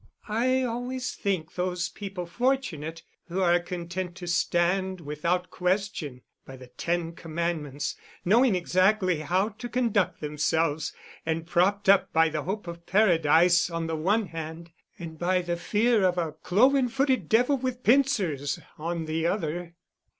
[0.29, 6.65] I always think those people fortunate who are content to stand, without question, by the
[6.65, 10.91] ten commandments, knowing exactly how to conduct themselves,
[11.23, 15.55] and propped up by the hope of Paradise on the one hand, and by the
[15.55, 19.75] fear of a cloven footed devil with pincers, on the other....